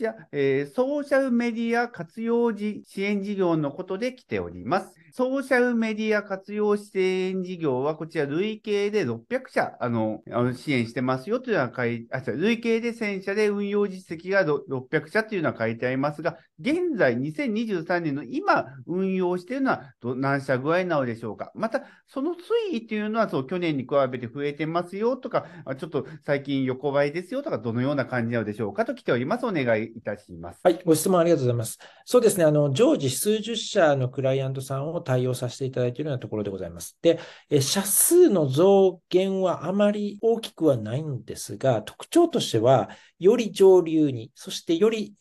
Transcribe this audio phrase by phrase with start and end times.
[0.00, 4.94] ちら、えー、ソーシャルメディア活用時支援事業のことで来ております。
[5.12, 10.22] ソーシャルメディア活用支援事業は、こちら累計で600社、あの、
[10.54, 21.50] 支援してますよというのは書いあ、累計で1000社で運用実績が600社というのは書いてありますが、現在2023年の今運用しているのは何社ぐらいなのでしょうか。
[21.54, 25.46] また、その推移というのは、そう、去年に比べて増えてますよとか、
[25.78, 29.46] ちょっと最近横ばいですよとか、どのような感じなのでしょうかと来ております。
[29.46, 30.60] お願いいたします。
[30.62, 31.78] はい、ご質問ありがとうございます。
[32.04, 36.98] そうですね、あの、常時数十社のクライアントさんを対応させていただいているようなところでございます。
[37.02, 42.90] で、え社数の増減はあまり大きくはないんですが、特徴としては、
[43.20, 45.14] より上流に、そしてより、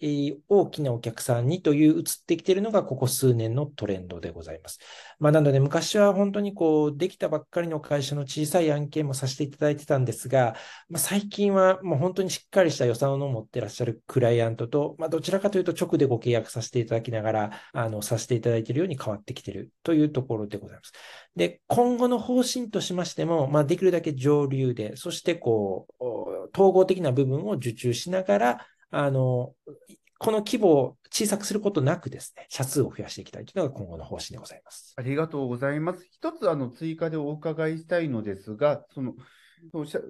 [0.47, 4.79] 大きなお客さんにという移ってきているのが、ここ数年のトレンドでございます。
[5.19, 10.55] まあ、なので、昔は本当にこう、できたばっかりの会社の小さい案件もさせていただいてたんですが、
[10.87, 20.93] まあ、最近はもう本当にしっかりした予算を持ってらっしゃるクライアントと、まあ、どちらかというと直でご契約させていただきながら、あの、させていただいているように変わってきているというところでございます。
[21.35, 26.03] で、今後の方針としましても、まあ、できるだけ上流で、そしてこう、
[26.53, 29.53] 統合的な部分を受注しながら、あの、
[30.17, 34.93] この規模を小さくすることなくですね、社数を増やしていきたいというのが今後の方針でございます。
[34.97, 36.05] ありがとうございます。
[36.11, 39.13] 一つ、あの、追加でお伺いしたいのですが、その、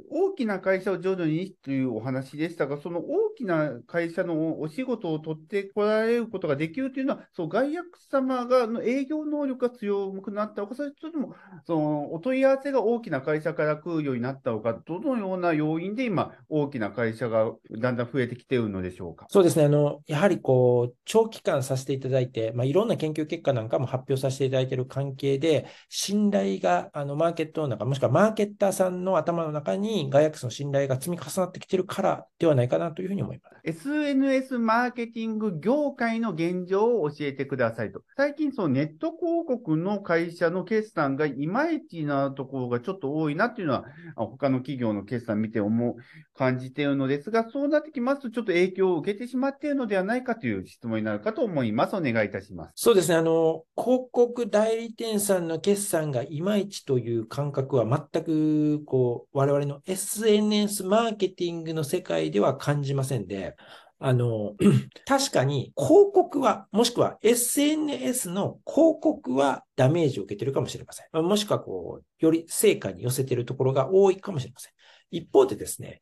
[0.09, 19.25] 大きな会社を徐々にというお話でしたが、その大きな会社のお仕事を取ってこられることができるというのは、そう外役様がの営業能力が強くなったのか、それともそのお問い合わせが大きな会社から来るようになったのか、どのような要因で今、大きな会社がだんだん増えてきているのでしょうか。
[19.30, 33.56] そうですね、あのやはりこう長期間させていただいて、まあ、いろんな研究結果なんかも発表させていただいている関係で、信頼があのマーケットの中、もしくはマーケッターさんの頭の中に外役の信頼が積み重なってきているからではないかなというふうに思います。
[33.64, 38.02] SNS マーケティング業界の現状を教えてくださいと。
[38.16, 43.86] 最近、そのネット広告の会社の決算がいまいちなところがちょっと多いなっていうのは、
[44.16, 45.95] 他の企業の決算見て思う、
[46.33, 51.95] 感じているのですが、そうなってきますと、ちょっと影響を受けてしまっているのではないかという質問になるかと思います。
[51.95, 52.73] お願いいたします。
[52.76, 53.16] そうですね。
[53.16, 63.56] あの、広告代理店さんの決算がいまいちという感覚は全く、こう、我々の SNS マーケティングの世界では感じませんで、
[64.00, 64.56] あの、
[65.06, 71.23] 確かに広告は、もしくは SNS の広告はダメージを受けてるかもしれません。
[71.23, 74.73] もしくはこう、より成果に寄せてるところが多いかもしれません。
[75.11, 76.02] 一方でですね、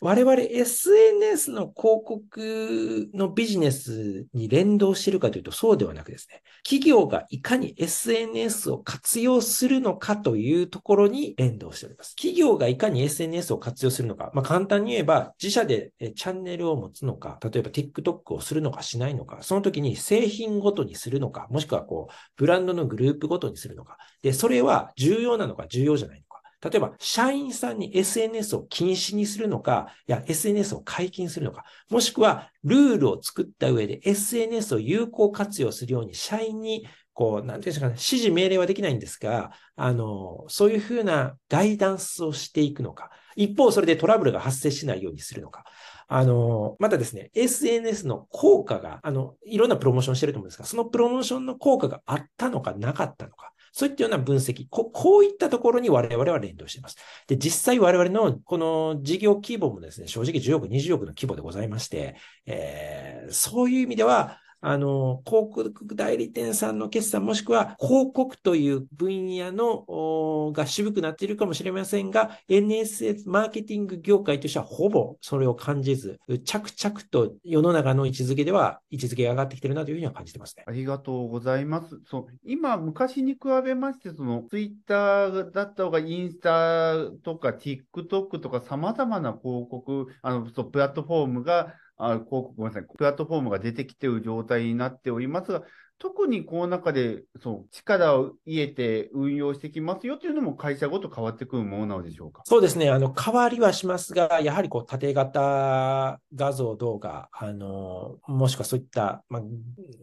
[0.00, 12.14] 我々 SNS の広告のビジネスに連動しているかというとそうではなくですね、企業がいかに SNS を活用するのかというところに連動しております。
[12.16, 23.96] 企業がいかに SNS を活用するのか、まあ、簡単に言えば自社でチャンネルを持つのか、例えば TikTok をするのかしないのか、その時に製品ごとにするのか、もしくはこう、ブランドのグループごとにするのか。
[24.22, 26.31] で、それは重要なのか重要じゃないのか。
[26.62, 45.64] 例えば、社員さんに SNS を禁止にするのか、いや、SNS を解禁するのか、もしくは、ルールを作った上で SNS を有効活用するように、社員に、こう、なんていうんですかね、指示命令はできないんですが、あの、そういうふうなガイダンスをしていくのか、一方、それでトラブルが発生しないようにするのか、
[46.06, 53.51] あの、またですね、SNS の効果が、あの、いろんなプロモーションしてると思うんですが、そのプロモーションの効果があったのかなかったのか。
[53.72, 56.96] そういったような分析、ここういったところに我々は連動しています。
[57.26, 80.62] で、実際我々のこの事業規模もですね、正直10億、20億の規模でございまして、えー、そういう意味では、あの、広告代理店さんの決算もしくは広告という分野のが渋くなっているかもしれませんが、NSS マーケティング業界としてはほぼそれを感じず、着々と世の中の位置づけでは位置づけが上がってきているなというふうには感じてますね。
[80.66, 82.00] ありがとうございます。
[82.06, 86.94] そう今、昔に比べまして、そのツイッターだった方がインスタ
[87.24, 95.62] とか TikTok とか様々な広告、あの、そうプラットフォームがあ広告、ごめんなさい、プラットフォームが出てきている状態になっておりますが、
[95.98, 102.42] 特にこの中でそう力を入れて運用してきますよというのも会社ごと変わってくるものなのでしょうか？
[102.44, 109.42] そうですね、あの変わりはしますが、やはりこう縦型画像、動画、あのもしくはそういった、まあ、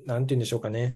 [0.05, 0.95] なんていうんでしょうかね、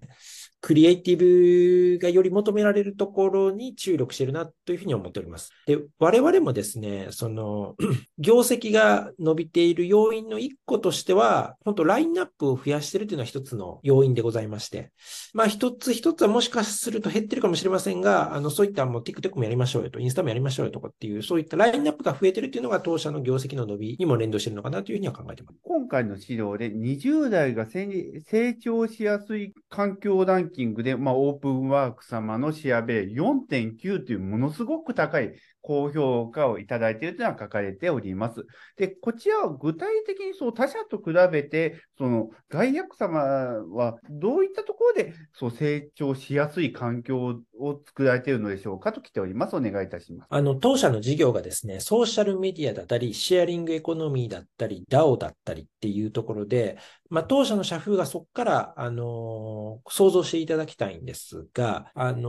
[0.64, 5.52] クリエイティブがより求められるところに注力してるなというふうに思っております。
[5.68, 7.76] で、我々もですね、その、
[8.18, 14.94] 業績が伸びている要因の一個としては、本当ラインナップを増やしてるというのは一つの要因でございまして、
[15.34, 25.60] まあ一つ一つはもしかすると減ってるかもしれませんが、あの、そういったもう TikTok もやりましょうよと、インスタもやりましょうよとかっていう、そういったラインナップが増えてるっていうのが当社の業績の伸びにも連動してるのかなというふうには考えてます。
[25.62, 35.34] 今回の資料で20代が成長しやすい環境ラキングで、まあ、オープンワーク様のシェアベイ4.9というものすごく高い
[35.64, 38.46] 高評価をいただいているというのは書かれております。
[38.78, 49.56] で、こちらは具体的にそう他社と比べて、その外役様はどういったところでそう成長しやすい環境を作られているのでしょうかと来ております。
[49.56, 50.28] お願いいたします。
[50.30, 56.78] あの、当社の事業がですね、ソーシャルメディアだったり、シェアリングエコノミーだったり、DAO だったりっていうところで、
[57.10, 62.22] まあ、当社の社風がそこから、あのー、想像していただきたいんですが、あのー、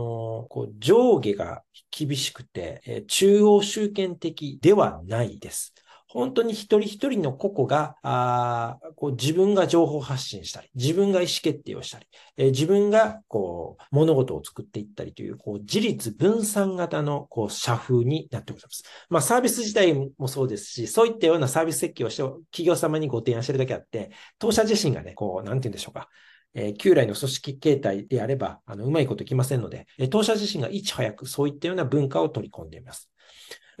[0.47, 5.73] こう上下が厳しくて、えー、中央集権的ではないです。
[6.07, 12.05] 本当に一人一人の個々が、あこう自分が情報発信したり、自分が意思決定をしたり、
[12.37, 18.83] えー、自分がこう物事を作っていったりという、こう自立分散型のこう社風になってございます。
[19.09, 26.09] まあサービス自体もそうですし、そういったようなサービス設計をして企業様にご提案してるだけあって、当社自身がね、こう、なんて言うんでしょうか。
[26.57, 33.11] えー、旧来の組織形態であれば、あの、うまいこといきませんので、えー、当社自身がいち早くそういったような文化を取り込んでいます。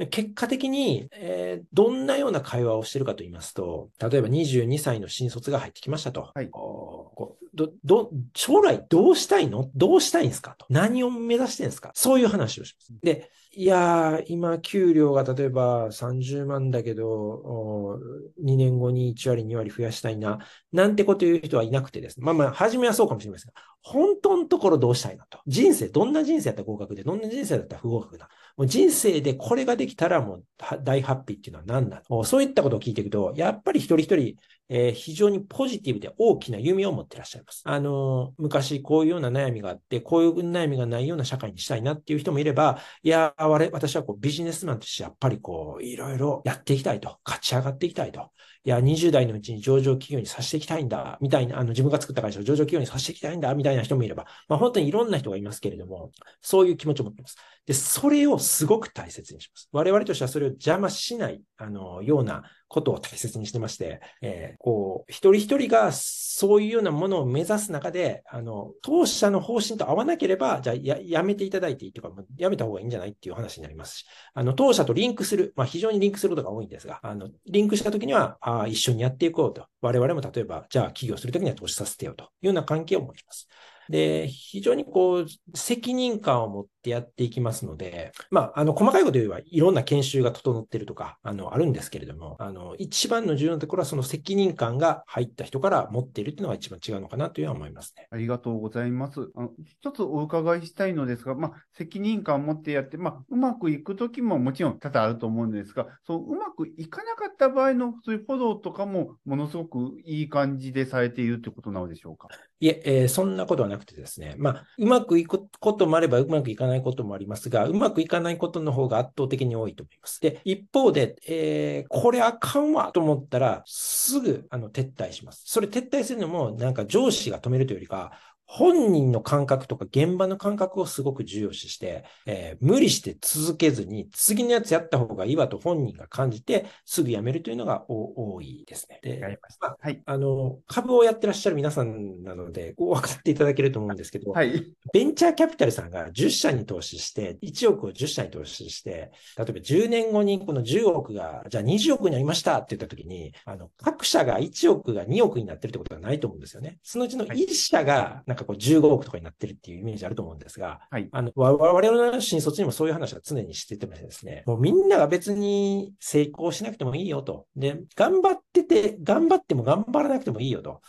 [0.09, 6.31] 結果的に、えー、どんなような会話をしているかと言いますと、例えば22歳の新卒が入ってきましたと。
[6.33, 9.69] はい、こうどど将来どうしたいの？
[9.73, 10.55] どうしたいんですか？
[10.57, 10.65] と。
[10.69, 11.91] 何を目指してんですか？
[11.93, 12.93] そういう話をします。
[13.01, 17.99] で、いやー、今、給料が例えば30万だけど、
[18.43, 20.39] 2年後に1割、2割増やしたいな、
[20.73, 22.25] なんてこと言う人はいなくてですね。
[22.25, 25.39] まあまあ、初めはそうかもしれませんが、本当のところどうしたいなと。
[25.47, 28.27] 人生、どんな人生だったら合格で、どんな人生だったら不合格だ。
[28.57, 30.43] もう人生でこれができたらもう
[30.83, 32.23] 大ハッピーっていうのは何なの？
[32.25, 34.35] そういったことを聞いていくと、やっぱり一人一人、
[34.69, 37.61] えー、非常にポジティブで大きな夢を持ってらっしゃいます。
[37.65, 48.31] あのー、昔こういうような悩みがあって、こういう悩みがないような社会にしたいなっていう人もいれば、いや、私はこうビジネスマンとしてやっぱりこう、いろいろやっていきたいと、勝ち上がっていきたいと。
[48.65, 57.37] いや、20代のうちに上場企業にさせていきたいんだ、みたいな、あの、自分が作った会社を上場企業にさせていきたいんだ、みたいな人もいれば、まあ本当にいろんな人がいますけれども、そういう気持ちを持っています。
[57.67, 59.69] で、それをすごく大切にします。
[59.71, 79.67] 我々としてはそれを邪魔しない、あの、ようなことを大切にしてまして、えー、こう、一人一人がそういうようなものを目指す中で、あの、当社の方針と合わなければ、じゃあや、やめていただいていいとか、やめた方がいいんじゃないっていう話になりますし、あの、当社とリンクする、まあ、非常にリンクすることが多いんですが、あの、リンクしたときには、あ一緒にやっていこうと。
[79.81, 83.47] 我々も例えば、じゃあ、起業するときには投資させてよというような関係を持ちます。
[83.89, 98.07] で、非常にこう、責任感を持ってやっていきますので、まあ、あの、細かいこと言えば、いろんな研修が整ってるとか、あの、あるんですけれども、あの、一番の重要なところは、その責任感が入った人から持っているっていうのが一番違うのかなというのは思いますね。
[98.11, 99.31] ありがとうございます。
[99.35, 112.27] あの一つお伺いしたいのですが、まあ、責任感を持ってやって、まあ、うまくいくときももちろん多々あると思うんですが、そう、うまくいかなかった場合の、そういうフォローとかも、ものすごくいい感じでされているということなのでしょうか？
[112.59, 120.21] いえ、えー、そんなことはなくてですね、まあ、うまくいくこともあれば、うまくいかないないこともありますが、うまくいかないことの方が圧倒的に多いと思います。
[120.21, 125.43] で、一方で、えー、これあかんわと思ったら、すぐ、あの、撤退します。
[125.45, 128.11] それ撤退するのも、なんか上司が止めるというよりか、
[128.47, 138.99] 本人の感覚とか現場の感覚をすごく重要視して、えー、無理して続けずに、次のやつやった方がいいわと本人が感じて、すぐやめるというのが多いですね。
[139.01, 156.77] で、まあ、はい、あの、株をやってらっしゃる皆さんなので、分かっていただけると思うんですけど、はい、ベンチャーキャピタルさんが10社に投資して、1億を10社に投資して、例えば10年後にこの10億が、じゃあ20億になりましたって言った時に、あの、各社が1億が2億になってるってことはないと思うんですよね。
[156.83, 167.47] そのうちの1社が、なんかこう15億とかになってるっていうイメージあると思うんですが、はい、あの、我々の新卒にもそういう話は常にしててですね、もうみんなが別に成功しなくてもいいよと。
[167.55, 170.81] で、頑張ってて、頑張っても頑張らなくてもいいよと。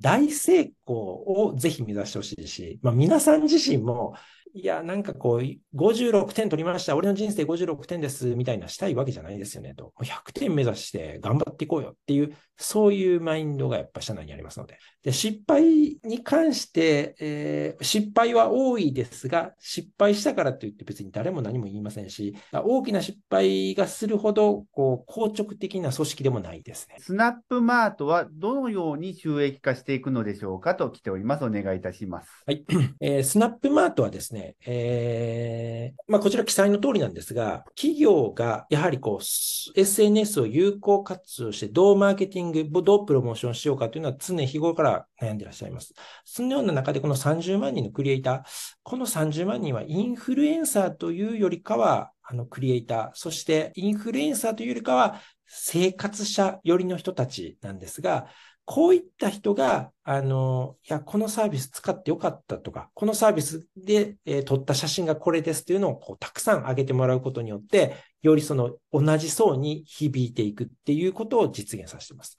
[0.00, 4.14] 大成功をぜひ目指してほしいし、まあ、皆さん自身も
[4.56, 6.96] いや、なんかこう、56点取りました。
[6.96, 8.34] 俺の人生56点です。
[8.34, 9.74] みたいなしたいわけじゃないですよね。
[9.74, 9.92] と。
[10.00, 14.78] 100点目指して頑張っていこうよっていう、そういうマインドがやっぱ社内にありますので。
[15.02, 26.96] で失敗に関して、えー、失敗は多いですが、失敗したからといって別に誰も何も言いませんし、大きな失敗がするほど、こう、硬直的な組織でもないですね。
[26.98, 31.44] スナップマートはどのように収益化していくのでしょうかと来ております。
[31.44, 32.30] お願いいたします。
[32.46, 32.64] はい。
[33.00, 45.94] えー、スナップマートはですね、えー、まあ、こちら記載の通りなんですが、企業がやはりこう、SNS を有効活用してどうマーケティング、どうプロモーションしようかというのは常日頃から悩んでいらっしゃいます。
[46.24, 48.42] そのような中でこの30万人のクリエイター、
[48.82, 58.26] この30万人はインフルエンサーというよりかは、あの、クリエイター、そしてインフルエンサーというよりかは、生活者寄りの人たちなんですが、
[58.66, 72.36] こういった人が、あの、いや、このサービス使ってよかったとか、このサービスで、えー、撮った写真がこれですというのをこうたくさん上げてもらうことによって、よりその同じ層に響いていくっていうことを実現させています。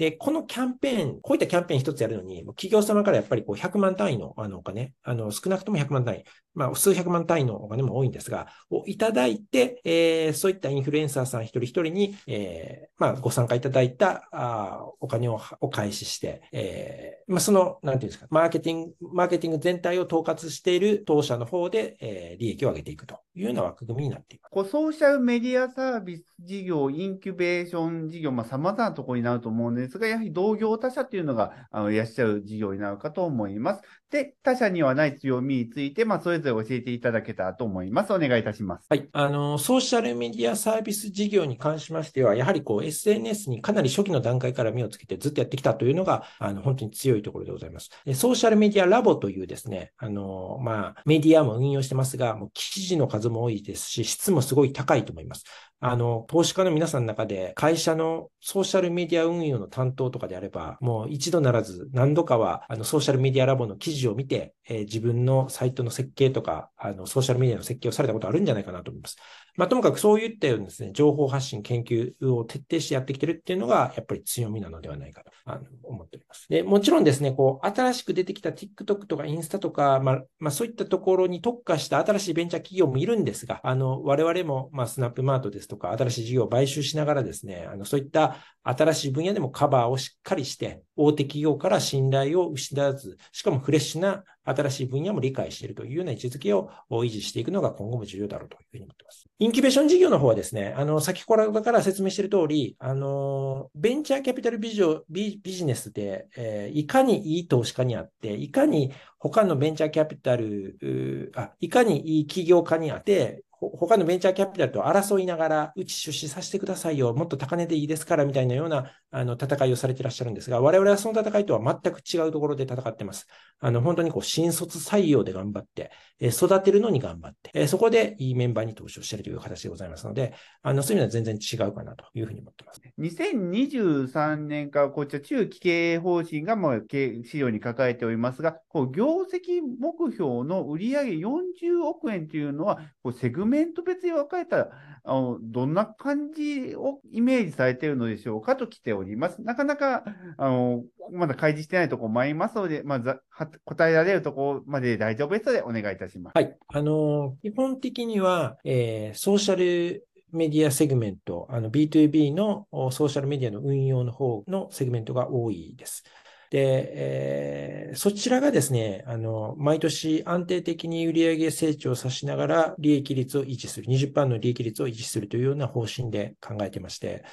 [0.00, 24.50] で、このキャンペーン、こういったキャンペーン一つやるのに、企業様からやっぱりこう100万単位のあのお金、あの少なくとも100万単位、まあ数百万単位のお金も多いんですが、をいただいて、えー、そういったインフルエンサーさん一人一人に、えー、まあご参加いただいたあお金をお返しして、えー、まあその、なんていうんですか、マーケティング、マーケティング全体を統括している当社の方で、えー、利益を上げていくというような枠組みになっています。
[24.50, 33.82] こうソーシャルメディアサービス事業、インキュベーション事業、まあ様々なところになると思うんですが、やはり同業他社というのがあのいらっしゃる事業になるかと思います。
[34.10, 38.12] で、他社にはない強みについて、まあ、それぞれ教えていただけたらと思います。
[38.12, 38.86] お願いいたします。
[38.90, 39.08] はい。
[39.12, 47.90] あの、ソーシャルメディアサービス事業に関しましては、やはりこう、SNS にかなり初期の段階から目をつけてずっとやってきたというのが、あの、本当に強いところでございます。
[48.14, 55.44] ソーシャルメディアラボというですね、あの、まあ、メディアも運用してますが、もう記事の数も多いですし、質もすごい高いと思います。
[55.82, 69.16] あの、投資家の皆さんの中で、会社のソーシャルメディア運用の担当とかであれば、もう一度ならず何度かは、あの、ソーシャルメディアラボの記事を見て、えー、自分のサイトの設計とか、あの、ソーシャルメディアの設計をされたことあるんじゃないかなと思います。
[69.60, 76.46] まあ、ともかくそういったようにですね、情報発信、研究を徹底してやってきてるっていうのが、やっぱり強みなのではないかとあの思っております。
[76.48, 99.26] で、もちろんですね、こう、新しく出てきた TikTok とかインスタとか、まあ、まあ、そういったところに特化した新しいベンチャー企業もいるんですが、あの、我々も、まあ、スナップマートですとか、新しい事業を買収しながらですね、あの、そういった新しい分野でもカバーをしっかりして、大手企業から信頼を失わず、しかもフレッシュな新しい分野も理解しているというような位置づけを維持していくのが今後も重要だろうというふうに思っています。
[99.38, 123.26] インキュベーション事業の方はですね、あの、先ほどから説明している通り、あの、ベンチャーキャピタルビジビジネスで、えー、いかにいい投資家にあって、いかに他のベンチャーキャピタル、あいかにいい企業家にあって、他のベンチャーキャピタルと争いながら、うち出資させてくださいよ、もっと高値でいいですからみたいなようなあの戦いをされていらっしゃるんですが、我々はその戦いとは全く違うところで戦ってます。
[123.58, 132.80] あの本当にこう新卒採用で頑張って、え育てるのに頑張って、えそこでいいメンバーに投資をしているという形でございますので、あのそういう意味では全然違うかなというふうに思ってます。
[132.98, 144.70] 2023年からこちら中期経営方針がもう資料に抱えておりますが、こう業績目標の売上40億円というのは、こうセグメメント別に分かれたら、
[145.04, 149.42] あのどんな感じをイメージされているのでしょうかと来ております。
[149.42, 150.04] なかなか
[150.36, 153.20] あのまだ開示してないところもありますので、まず
[153.64, 156.34] 答えられるところまで大丈夫ですのでお願いいたします。
[156.34, 156.56] はい。
[156.68, 166.04] あの基本的には、えー、ソーシャルメディアセグメント、あの B2B のソーシャルメディアの運用の方のセグメントが多いです。
[166.50, 177.24] で、えー、そちらがですね、あの、毎年安定的に売上成長さしながら利益率を維持する、20%の利益率を維持するというような方針で考えてまして、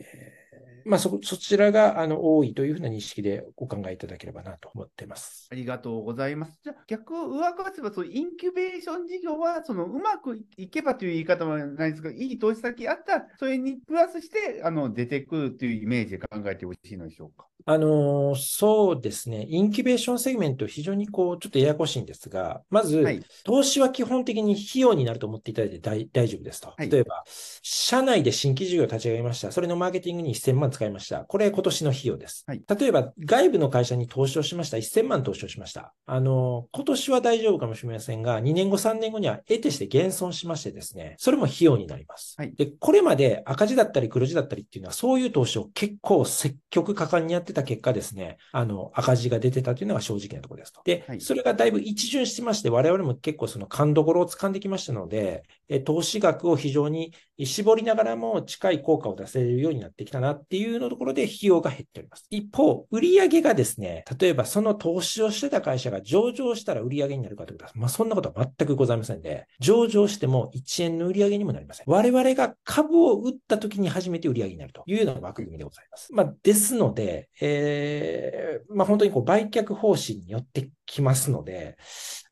[0.00, 0.43] えー
[0.84, 5.48] まあそ、そちらがあの多いというふうな認識でお考えいただければなと思っています。
[5.50, 6.60] ありがとうございます。
[6.62, 17.46] じゃあ、逆を上回せば、そのインキュベーション事業は、そのうまくいけばという言い方はないですが、いい投資先あったら、それにプラスしてあの出てくるというイメージで考えてほしいのでしょうか？
[17.66, 19.46] あの、そうですね。
[19.48, 26.74] インキュベーションセグメント、非常にこう、ちょっとややこしいんですが、まず、はい、投資は基本的に費用になると思っていただいて大大丈夫ですと。
[26.76, 27.24] はい、例えば、
[27.62, 29.50] 社内で新規事業を立ち上げました。
[29.50, 31.20] それのマーケティングに1000万使いました。
[31.20, 32.44] これ今年の費用です。
[32.46, 34.78] はい例えば、外部の会社に投資をしました。
[34.78, 35.92] 1000万投資をしました。
[36.06, 42.34] あの、今年は大丈夫かもしれませんが、2年後、3年後には得てして減損しましてですね、それも費用になります。
[42.38, 50.80] はいで、これまで赤字だったり黒字だったりっていうのは、そういう投資を結構積極果敢にやってた結果ですね、あの、赤字が出てたというのが正直なところですと。
[50.84, 57.12] で、はいそれがだいぶ一巡してまして、我々も結構その勘どころを掴んできましたので、え投資額を非常に
[57.42, 62.26] 絞りながらも近い効果を出せるようになってきたなっていういうのところで費用が減っております。
[62.30, 71.84] 一方、売上がですね、例えばその投資をしてた会社が上場したら売上になるかということは、まあそんなことは全くございませんで、上場しても1円の売上にもなりません。
[71.86, 76.12] 我々が株を売った時に初めて売上になるというような枠組みでございます。
[76.12, 81.76] まあですので、えー、まあ本当にこう売却方針によってきますので、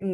[0.01, 0.09] うー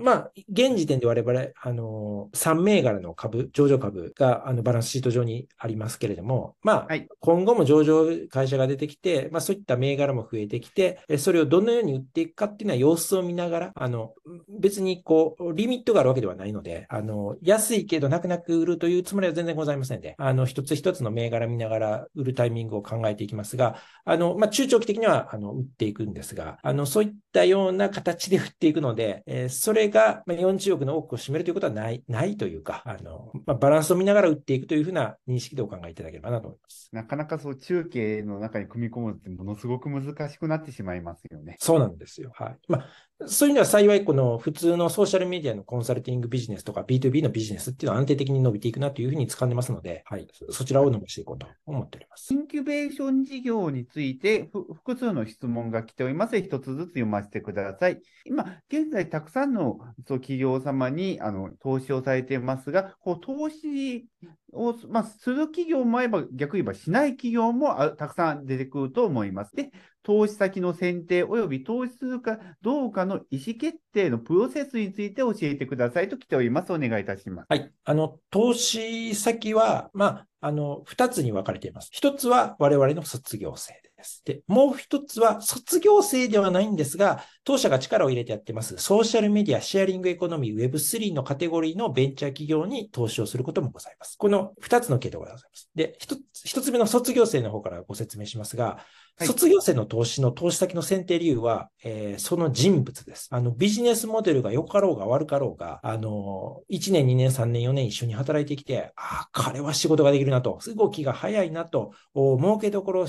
[0.00, 7.08] ん、まあ、現時点で我々、あの、3銘柄の株、上場株が、あの、バランスシート上にありますけれども、まあ、はい。
[7.20, 14.14] 今後も上場会社が出てきて、まあ、そういった銘柄も増えてきて、えそれをどのように売っていくかっていうのは様子を見ながら、あの、
[14.60, 36.88] 別にこう、リミットがあるわけではないので、あの、安いけど泣く泣く売るというつもりは全然ございませんで、あの、一つ一つの銘柄見ながら売るタイミングを考えていきますが、あの、まあ、中長期的には、あの、売っていくんですが、あの、そういったような形で売っていくので、えーそれがまあ40億の多くを占めるということはない、ないというか、あの、まあ、バランスを見ながら売っていくというふうな認識でお考えいただければなと思います。
[36.92, 41.56] なかなかそう中継の中に組み込むってものすごく難しくなってしまいますよね。
[41.58, 42.30] そうなんですよ。
[42.34, 42.58] はい。
[42.68, 42.88] まあ、
[43.26, 50.28] そういうのは幸い、この普通のソーシャルメディアのコンサルティングビジネスとか B2B のビジネスっていうのは安定的に伸びていくなというふうに掴んでますので、はい。
[50.32, 52.36] そそちらを伸ばしていこうと思っておりますイ。
[52.36, 58.00] ンキュベーション事業についてふ複数の質問が来ておりますので、一つずつ読ませてください。
[58.24, 64.06] 今、現在たくさんのそう企業様にあの投資をされていますが、こう投資
[64.52, 69.56] を、まあ、する企業もあれば、逆に言えばしない企業もあたくさん出てくると思います。
[69.56, 69.72] で、
[70.08, 76.72] 投資先の選定及び投資するかどうかの意思決定のプロセスについて教えてくださいと来ております。
[76.72, 77.46] お願いいたします。
[77.50, 77.70] はい。
[77.84, 81.90] あの、投資先は、まあ、あの、二つに分かれています。
[81.92, 83.87] 一つは我々の卒業生です。
[84.24, 94.16] で、もう一つは卒業生ではないんですが、当社が力を入れてやってます、ソーシャルメディア、シェアリングエコノミー、Web3 のカテゴリーのベンチャー企業に投資をすることもございます。
[94.16, 95.70] この二つの系統がございます。
[95.74, 103.28] で、一つ、一つ目の卒業生の方からご説明しますが、はい卒業生の投資の投資先の選定理由は、えーその人物です。
[103.32, 113.06] あの、ビジネスモデルが良かろうが悪かろうが、あの、1年、2年、3年、4年一緒に働いてきて、ああ、彼は仕事ができるなと、動きが早いなと、お儲けどころ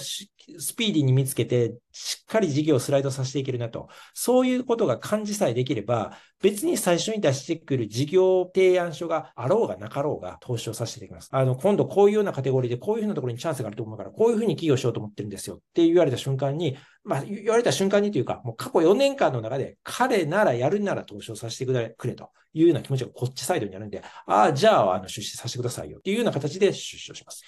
[0.80, 11.30] ピーディーに見つけて、しっかり事業をスライドさせていけるなと、そういうことが感じさえできれば、別に最初に出してくる事業提案書があろうがなかろうが投資をさせていただきます。
[11.34, 27.44] あの、今度こういうようなカテゴリーでこういうふうなところにチャンスがあると思うから、こういうふうに起業しようと思ってるんですよって言われた瞬間に、まあ、言われた瞬間にというか、もう過去4年間の中で、彼ならやるなら投資をさせてくれくれというような気持ちがこっちサイドにあるんで、ああ、じゃあ、あの、出資させてくださいよっていうような形で出資をします。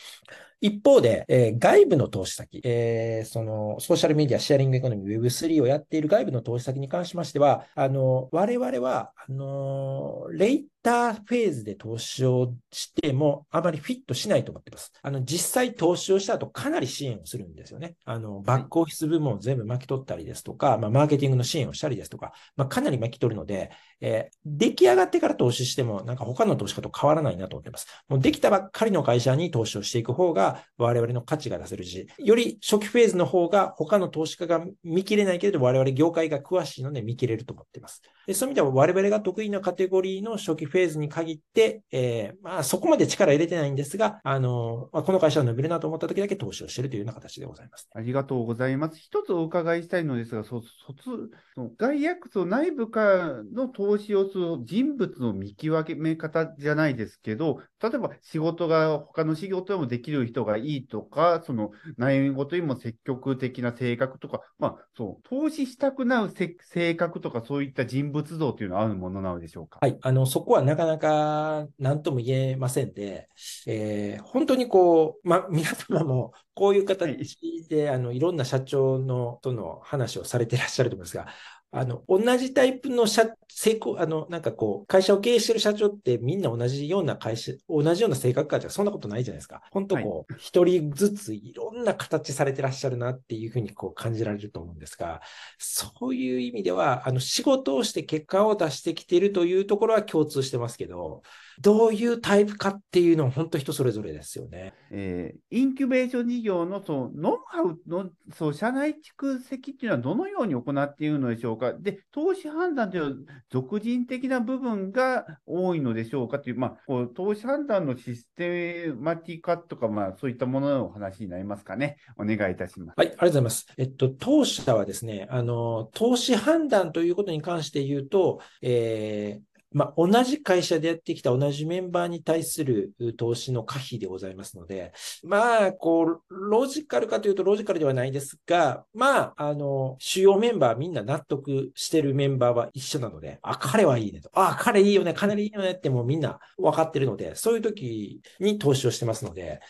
[0.61, 14.91] 一方で、えー外部の投資先、えーその、ソーシャルメディア、シェアリングエコノミー、Web3 をやっている外部の投資先に関しましては、あの、我々は、あの、レイターフェーズで投資をしても、あまりフィットしないと思っています。
[15.01, 17.95] あの、実際投資をした後、かなり支援をするんですよね。
[18.05, 27.87] あの、バックオフィス部門を全部巻き取ったりですとか、まあ、マーケティングの支援をしたりですとか、まあ、かなり巻き取るので、えー出来上がってから投資しても、なんか他の投資家と変わらないなと思ってます。
[28.07, 38.01] もうできたばっかりの会社に投資をしていく方が、我々の価値が出せるし、より初期フェーズの方が他の投資家が見切れないけれど、我々業界が詳しいので見切れると思っています。
[38.27, 47.89] でそういう意味では我々が得意なカテゴリーの初期フェーズに限って、えーまあそこまで力入れてないんですが、あの、まあ、この会社は伸びるなと思った時だけ投資をしているというような形でございます。
[47.93, 48.97] ありがとうございます。
[48.97, 51.29] 一つお伺いしたいのですが、そ卒
[51.77, 69.79] 外役所内部からの投資をする人物の見極め方じゃないですけど、例えば仕事が他の仕事でもできる人がいいとか、その悩み事にも積極的な性格とか、まあそう、投資したくなるせ性格とかそういった人物像というのはあるものなのでしょうか？
[69.81, 69.97] はい。
[70.01, 73.29] あの、そこはなかなか何とも言えませんで、
[73.67, 81.27] えー本当にこう、ま、 皆様もこういう形で、あの、いろんな社長の、との話をされていらっしゃると思いますが、
[81.73, 89.61] あの、同じタイプの社、成功、あの、なんかこう、会社を経営してる社長ってみんな同じような会社、同じような性格かじゃそんなことないじゃないですか。
[89.71, 95.21] 本当こう、一人ずついろんな形されてらっしゃるなっていうふうにこう感じられると思うんですが、
[95.57, 101.23] そういう意味では、あの、仕事をして結果を出してきているというところは共通してますけど、
[101.61, 104.73] どういうタイプかっていうのは本当人それぞれですよね。
[104.89, 111.73] えー、インキュベーション事業のそのノウハウのそう社内蓄積っていうのはどのように行っているのでしょうか。
[111.73, 113.15] で、投資判断というのは
[113.49, 121.97] 俗人的な部分が多いのでしょうかという、まあ、こう投資判断のシステマティカとか、まあ、そういったもののお話になりますかね。
[122.17, 122.95] お願いいたします。
[122.97, 123.67] はい、ありがとうございます。
[123.77, 144.29] えっと、当社はですね、あの、投資判断ということに関して言うと、えー、まあ、同じ会社でやってきた同じメンバーに対する投資の可否でございますので、まあ、こう、ロジカルかというとロジカルではないですが、まあ、あの、主要メンバーみんな納得してるメンバーは一緒なので、あ、彼はいいねと。
[144.33, 149.61] あ、彼いいよね、かなりいいよねってもうみんな分かってるので、そういう時に投資をしてますので、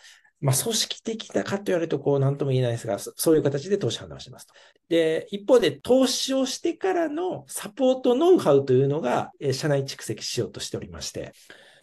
[0.42, 4.54] まあ、組織的なかと言われると、こう、なんとも言えないですが、そういう形で投資判断をしてますと。
[4.90, 11.34] で、一方で、投資をしてからのサポートノウハウというのが、社内蓄積しようとしておりまして、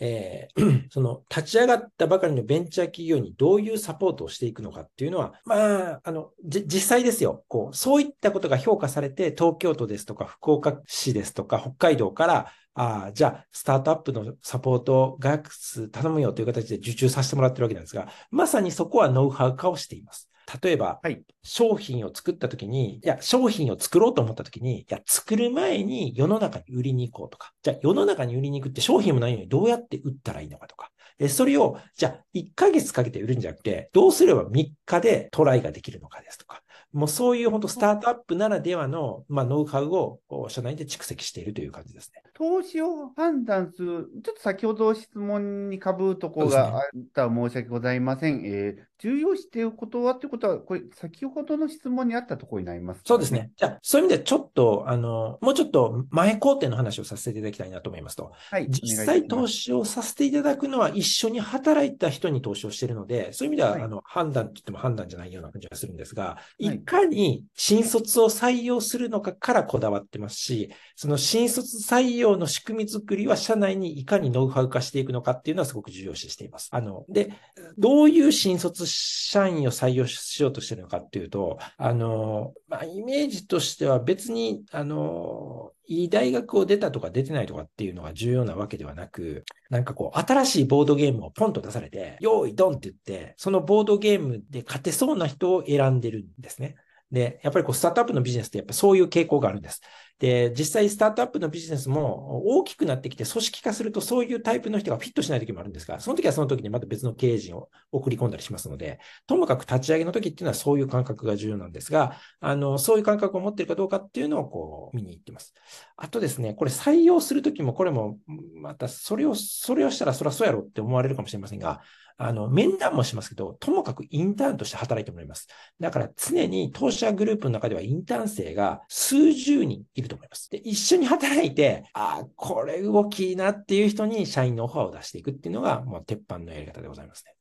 [0.00, 7.44] えー、 その立ち上がったばかりのベンチャー企業にどういうサポートをしていくのかっていうのは、まあ、あの、実際ですよ。
[7.48, 20.30] こう、そういったことが評価されて、東京都ですとか、福岡市ですとか、北海道から、ああ、じゃあ、スタートアップのサポート、学数頼むよという形で受注させてもらってるわけなんですが、まさにそこはノウハウ化をしています。
[20.62, 30.90] 例えば、はい、商品を作ったときに、いや、商品を作ろうと思ったときに、いや、作る前に世の中に売りに行こうとか、じゃあ世の中に売りに行くって商品もないのにどうやって売ったらいいのかとか、
[31.28, 42.22] それを、じゃあ1ヶ月かけて売るんじゃなくて、どうすれば3日でトライができるのかですとか、もうそういう本当スタートアップならではの、まあ、ノウハウを社内で蓄積しているという感じですね。
[42.38, 48.42] 投資を判断する、ちょっと先ほど質問にかぶるところがあったら申し訳ございません。
[48.42, 53.50] ね、えー、重要視ということはということは、これ、先ほどの質問にあったところになります、ね、そうですね。
[53.56, 76.68] じゃあ、そういう意味でちょっと、あの、もうちょっと前工程の話をさせていただきたいなと思いますと、はい、実際投資をさせていただくのは一緒に働いた人に投資をしているので、そういう意味では、はい、あの、判断と言っても判断じゃないような感じがするんですが、はい、いかに新卒を採用するのかからこだわってますし、その新卒採用の仕組み作りは社内にいかにノウハウ化していくのかっていうのはすごく重要視しています。
[76.72, 77.32] あの、で、
[77.78, 96.76] どういう新卒社員を採用しようとしてるのかっていうと、あの、まあ、イメージとしては別に、あの、いい大学を出たとか出てないとかっていうのが重要なわけではなく、なんかこう、新しいボードゲームをポンと出されて、用意ドンって言って、そのボードゲームで勝てそうな人を選んでるんですね。
[97.10, 99.80] で、やっぱりこう、スタートアップのビジネスってやっぱそういう傾向があるんです。
[100.18, 115.54] で、実際スタートアップのビジネスも大きくなってきて組織化するとそういうタイプの人がフィットしない時もあるんですが、その時はその時にまた別の経営陣を送り込んだりしますので、ともかく立ち上げの時っていうのはそういう感覚が重要なんですが、あの、そういう感覚を持ってるかどうかっていうのをこう見に行ってます。
[115.96, 118.18] あとですね、これ採用するときもこれも
[118.60, 121.80] またそれを、それをしたらそりゃそうやろって思われるかもしれませんが、
[122.20, 125.46] あの、面談もしますけど、ともかくインターンとして働いてもらいます。
[125.78, 130.50] だから常に当社グループの中ではインターン生が数十人いると思います。
[130.50, 137.32] で、一緒に働いて、ああ、これ動きいいなっていう人に社員のオファーを出していくっていうのが、もう鉄板のやり方でございますね。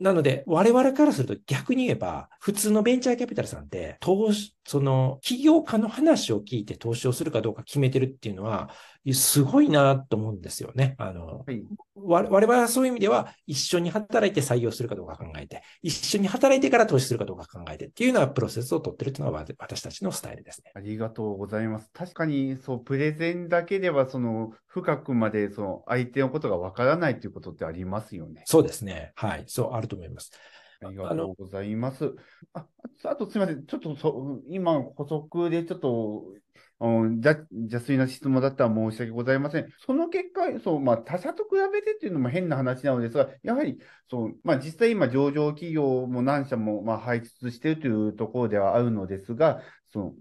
[0.00, 8.70] なので、我々からすると逆に言えば、普通のベンチャーキャピタルさんって、投資、その、起業家の話を聞いて投資をするかどうか決めてるっていうのは、
[9.12, 10.94] すごいなと思うんですよね。
[10.98, 11.62] あの、はい、
[11.94, 20.72] 我々はそういう意味では、一緒に働いて採用するかどうか考えて、一緒に働いてから投資するかどうか考えてっていうようなプロセスを取ってるっていうのが私たちのスタイルですね。
[20.74, 21.90] ありがとうございます。
[21.92, 28.42] 確かに、そう、プレゼンだけでは、その、深くまで、その、相手のことがわからないということってありますよね。
[28.46, 29.12] そうですね。
[29.16, 29.44] はい。
[29.46, 30.30] そう、あると思います。
[30.84, 32.14] ありがとうございます。
[32.52, 32.66] あ
[33.04, 33.66] あとすみません。
[33.66, 36.24] ちょっとそ今補足でちょっと
[36.80, 39.68] じゃ邪推な質問だったら申し訳ございません。
[39.86, 43.78] その結果、そうまあ、他社と比べてっていうのも変な話なのですが、やはり
[44.10, 50.14] そう、まあ、実際今、上場企業も何社もまあ輩出しているというところではあるのですが、そう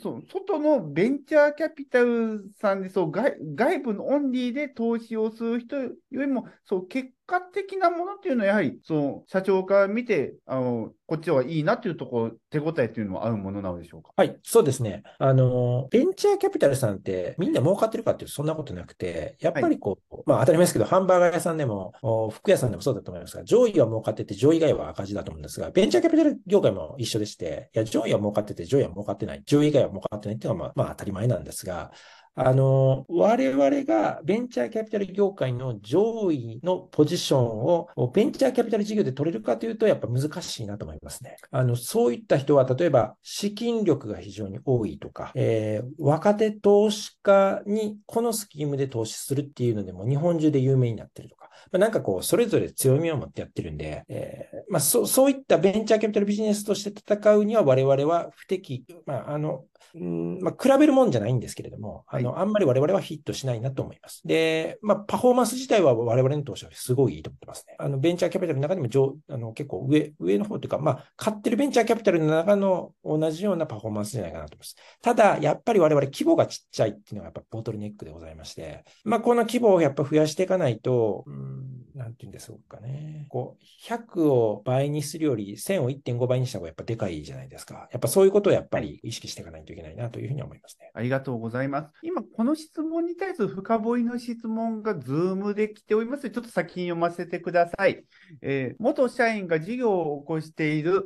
[0.00, 14.10] そう外のベンチャーキャピタルさんでそう外外部のオンリーで投資をする人よりもそう結果的なものっていうのは、やはり、その、社長から見て、あの、こっちはいいなっていうところ、手応えっていうのは合うものなのでしょうか？
[14.16, 15.02] はい、そうですね。
[15.18, 21.92] あの、ベンチャーキャピタルさんって、みんな儲かってるかっていうと、そんなことなくて、やっぱりこう、はい、まあ当たり前ですけど、ハンバーガー屋さんでも、
[22.32, 31.92] 服屋さんでもそうだと思いますが、上位は儲かってて、上位以外は赤字だと思うんですが、ベンチャーキャピタル業界も一緒でして、いや、上位は儲かってて、上位は儲かってない、上位以外は儲かってないっていうのは、まあ、まあ当たり前なんですが、
[32.34, 41.36] あの、我々がベンチャーキャピタル業界の上位のポジションをベンチャーキャピタル事業で取れるかというと、やっぱ難しいなと思いますね。
[41.50, 59.64] あの、そういった人は、例えば資金力が非常に多いとか、えー、若手投資家にこのスキームで投資するっていうのでも日本中で有名になってるとか、まあ、なんかこう、それぞれ強みを持ってやってるんで、えー、まあそ、そういったベンチャーキャピタルビジネスとして戦うには我々は不適、まあ、あの、
[59.94, 64.22] うんまあ、比べるもんじゃないんですけれども、あの、あんまり我々はヒットしないなと思います。
[64.24, 67.76] で、まあ、パフォーマンス自体は我々の投資はすごいいいと思ってますね。
[67.78, 74.76] あの、ベンチャーキャピタルの中でも上、あの、結構上、上の方というか、まあ、買ってるベンチャーキャピタルの中の同じようなパフォーマンスじゃないかなと思います。
[75.02, 83.26] ただ、やっぱり我々規模がちっちゃいっていうのがやっぱボトルネックでございまして、まあ、この規模をやっぱ増やしていかないと、うん、なんて言うんですかね。
[83.28, 87.88] こう、100を倍にするより1000を1.5倍にした方がやっぱでかいじゃないですか。
[87.92, 90.76] やっぱそういうことをやっぱり意識していかないといけないなというふうに思います。
[90.80, 90.90] ね。
[90.94, 91.90] ありがとうございます。
[92.02, 98.04] 今、この質問に対する深掘りの質問が Zoom で来ております、ちょっと先に読ませてください。
[98.40, 101.04] えー、元社員が事業を起こしている、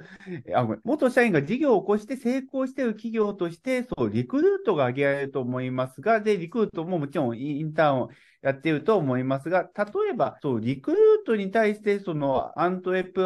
[0.54, 8.10] あ、元社員が事業を起こして成功している企業として、そう、リクルートが挙げられると思いますが、で、リクルートももちろんインターンを
[8.46, 13.20] やっていると思いますが、例えば、そう、リクルートに対して、その、アントレプ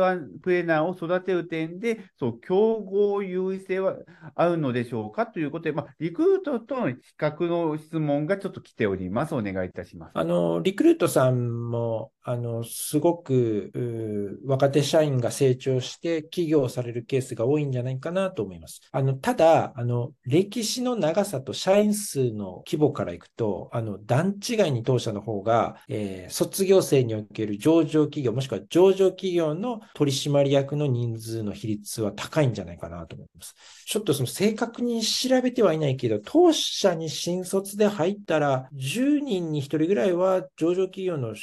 [0.47, 3.97] レナーを育てる点で、そう、競合優位性は
[4.35, 5.27] あるのでしょうか？
[5.27, 9.35] ということで、まあ、リクルートとの比較の質問がちょっと来ております。
[9.35, 10.13] お願いいたします。
[10.15, 18.81] あの、リクルートさんも、あの、すごく、若手社員が成長して起業されるケースが多いんじゃないかなと思います。
[18.91, 33.55] あの、ただ、あの、歴史の長さと社員数の規模からいくと、あの、段違いに当社社の方が、えー、卒業生における上場企業、もしくは上場企業の取締役の人数の比率は高いんじゃないかなと思います。
[33.85, 41.35] ちょっとその正確に調べてはいないけど、当社に新卒で入ったら、10人に1人ぐらいは上場企業の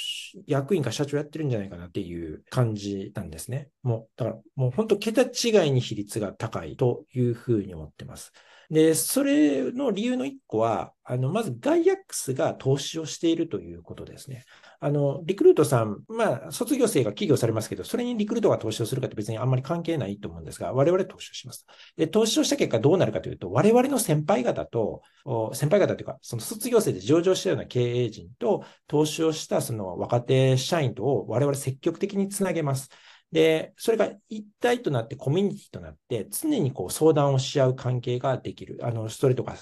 [0.48, 3.70] 役員か社長やってるんじゃないかなっていう感じなんですね。
[3.84, 8.32] もう、だからもう本当桁違いに比率が高いというふうに思ってます。
[8.70, 14.44] で、それの理由の一個は、あの、まずガイアックスが投資をしているということですね。
[14.82, 21.66] あの、リクルートさん、まあ、卒業生が起業されますけど、それにリクルートが投資をするかって別にあんまり関係ないと思うんですが、我々投資をします。
[21.96, 25.02] で、投資をした結果どうなるかというと、我々の先輩方と、
[25.54, 32.90] 先輩方というか、その卒業生で上場したような経営陣と、投資をしたその若手社員とを我々積極的につなげます。
[33.32, 38.80] で、それが一体となってコミュニティとなって、常にこう相談をし合う関係ができる。
[38.84, 39.56] あの、それとか、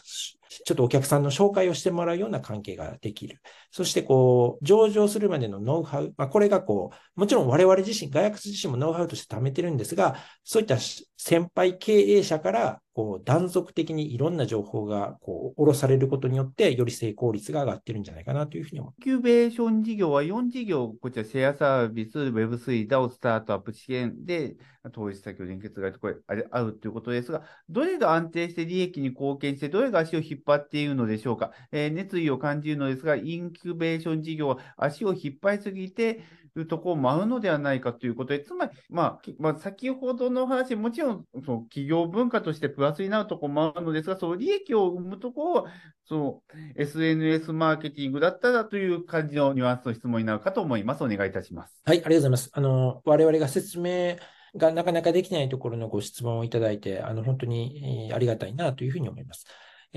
[0.50, 3.42] ちょっとお客さんの紹介をしてもらうような関係ができる。
[3.72, 6.14] そして、こう、上場するまでのノウハウ。
[6.18, 10.78] まあ、これがこう、もちろん我々自身、外役自身もノウハウとして貯めてるんですが、そういった
[11.18, 18.94] 先輩経営者から、こう、断続的にいろんな情報が、こう、下ろされることによって、より成功率が上がってるんじゃないかなというふうに思う。
[18.98, 24.56] インキュベーション事業は4事業、こちらシェアサービス、Web3 ダをスタートアップ支援で、
[24.94, 31.52] 投資先を連結がこれあるということですが、どれが安定して利益に貢献して、どれが足を引っ張っているのでしょうか？
[31.72, 36.22] えー、熱意を感じるのですが、インキュベーション事業は足を引っ張りすぎて、
[36.58, 45.66] いうとこを舞うのではないかということで、つまり、まあ、まあ、先ほどの話、もちろん、その企業文化としてプラスになるところもあるのですが、その利益を生むところは、
[46.08, 46.42] その
[46.78, 51.04] SNS マーケティングだったらという感じのニュアンスの質問になるかと思います。
[51.04, 51.82] お願いいたします。
[51.84, 52.50] はい、ありがとうございます。
[52.54, 54.16] あの、我々が説明
[54.56, 59.46] がなかなかできないところのご質問をいただいて、あの、本当にありがたいなというふうに思います。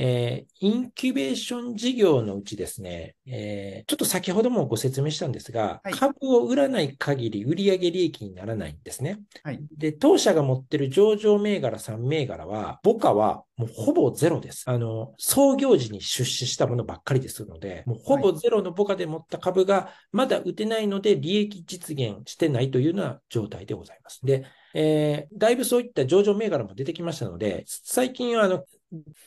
[0.00, 9.18] えー、インキュベーション事業のうちですね、えー、ちょっと先ほどもご説明したんですが、はい、株を売らない限り売上利益にならないんですね。
[9.42, 14.70] はい、で、当社が持ってる上場銘柄3銘柄は、母価はもうほぼゼロです。
[14.70, 24.24] あの、創業時に出資したものばっかりですので、もうほぼゼロの母価で持った株がまだ打てないので利益実現してないというような状態でございます。
[24.24, 28.62] で、えー、だいぶそういった上場銘柄も出てきましたので、最近はあの、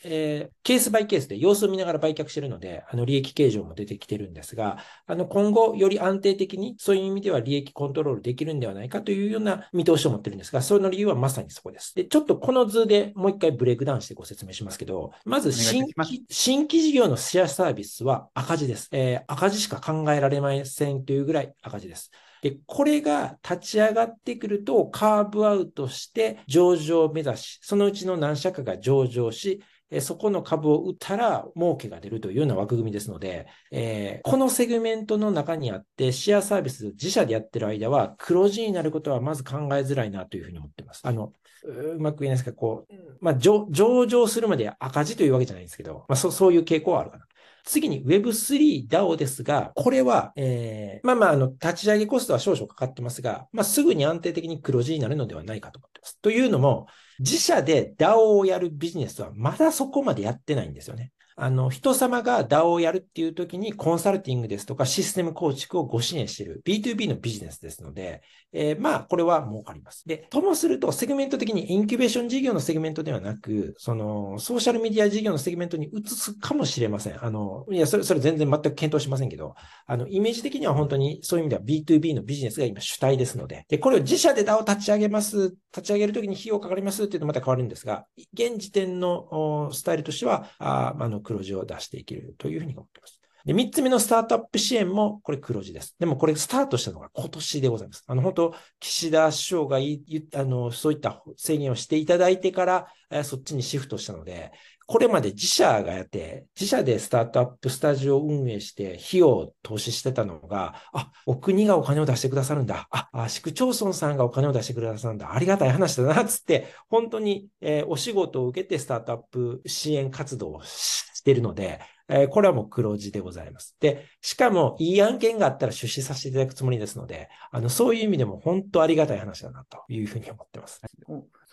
[0.03, 11.93] えー、ケースバイケースで様子を見ながら売却しているので、あの利益計上も出てきてるんですが、あの今後より安定的にそういう意味では利益コントロールできるんではないかというような見通しを持ってるんですが、その理由はまさにそこです。
[11.95, 18.89] で、ちょっとこの図でもう一回ブレイクダウンしてご説明しますけど、まず新規新規事業のシェアサービスは赤字です。
[18.91, 22.11] えー、赤字しか考えられませんというぐらい赤字です。
[22.41, 29.63] で、これが立ち上がってくると、カーブアウトして上場を目指し、そのうちの何社かが上場し、
[29.99, 41.01] そこの株を売ったら儲けが出るというような枠組みですので、えー、このセグメントの中にあって、シェアサービス自社でやってる間は黒字になることはまず考えづらいなというふうに思ってます。
[41.03, 47.25] あの、うまく言えないですか、こう、まあ上、上場するまで赤字というわけじゃないんですけど、まあそそういう傾向はあるかな。
[47.63, 56.19] 次に Web3 DAO ですが、これは、えー、まあまあ、あの、立ち上げコストは少々かかってますが、まあ、すぐに安定的に黒字になるのではないかと思ってます。
[56.19, 56.87] というのも、
[57.19, 61.11] 自社で DAO をやるビジネスはまだそこまでやってないんですよね。
[61.43, 68.21] あの、人様が DAO をやるっていう時にコンサルティングですとかシステム構築をご支援している B2B のビジネスですので、
[68.53, 70.07] えー、まあ、これは儲かります。
[70.07, 77.25] で、ともすると、セグメント的にインキュベーション事業のセグメントではなく、その、ソーシャルメディア事業のセグメントに移すかもしれません。
[77.25, 79.55] あの、いや、それ、それ全然全く検討しませんけど、
[79.87, 93.21] あの、イメージ的には本当にそういう意味では B2B のビジネスが今主体ですので、で、これを自社で DAO を立ち上げます、立ち上げるときに費用かかりますっていうとまた変わるんですが、現時点のスタイルとしては、ああの、黒字を出していけるというふうに思っています。
[93.45, 95.95] で、三つ目のスタートアップ支援も、これ黒字です。
[95.99, 98.03] でもこれスタートしたのが今年でございます。
[98.05, 100.01] あの、本当岸田首相がい
[100.35, 104.51] あの、そういった制限をしていただいてから、えそっちにシフトしたので、
[104.85, 112.87] これまで自社がやって、自社でスタートアップスタジオを運営して、費用を投資してたのが、あ、お国がお金を出してくださるんだ。
[112.91, 115.33] あ、市区町村さんがお金を出してくださるんだ。
[115.33, 121.79] ありがたい話だな、つって、本当に、えー、お仕事を受けてスタートアップ支援活動をししているので、
[122.09, 123.77] えー、これはもう黒字でございます。
[123.79, 130.81] で、しかも、いい案件があったら出資させていただくつもりですので、あの、そういう意味でも本当ありがたい話だなというふうに思ってます。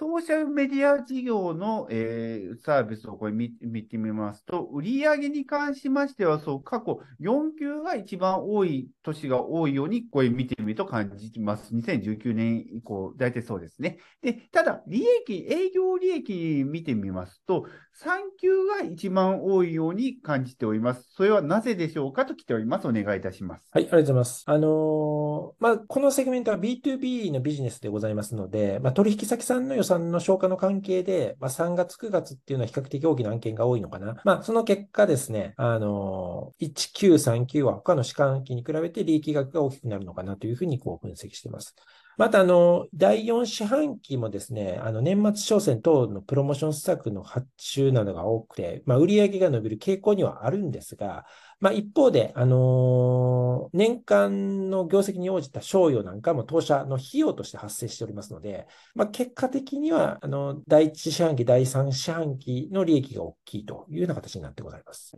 [0.01, 11.75] ソーシャルメディア事業の、えー、サービスをこれ見見てみますと、売上に関しましては、そう、過去4級が一番多い年が多いように、これ見てみると感じます。
[11.75, 13.99] 2019年以降、大体そうですね。
[14.23, 17.67] で、ただ、利益、営業利益見てみますと、
[18.01, 21.09] 3級が一番多いように感じております。
[21.11, 22.87] それはなぜでしょうかと来ております。
[22.87, 23.65] お願いいたします。
[23.73, 24.45] はい、ありがとうございます。
[24.47, 34.21] あのー、まあ、このセグメントは B2B のビジネスでございますので、まあ、取引先さんの予さんの消化の関係で、まあ、3月、9月っていうのは比較的大きな案件が多いのかな。
[34.25, 41.75] まあ、その結果ですね、あのー、1939は他の歯間期に比べて利益額が大きくなるのかなというふうにこう分析しています。
[42.19, 51.27] また、あの、第4四半期もですね、あの、年末商戦等のプロモーション施策の発注などが多くて、まあ、売上が伸びる傾向にはあるんですが、
[51.61, 65.17] まあ、一方で、あのー、年間の業績に応じた賞与なんかも当社の費用として発生しておりますので、まあ、結果的には、あの、第1四半期、第3四半期の利益が大きいというような形になってございます。